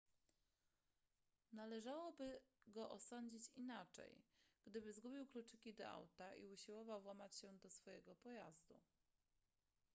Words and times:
należałoby 1.51 2.41
go 2.67 2.89
osądzić 2.89 3.51
inaczej 3.55 4.23
gdyby 4.65 4.93
zgubił 4.93 5.27
kluczyki 5.27 5.73
do 5.73 5.87
auta 5.89 6.35
i 6.35 6.47
usiłował 6.47 7.01
włamać 7.01 7.35
się 7.35 7.57
do 7.57 7.69
swojego 7.69 8.15
pojazdu 8.15 8.81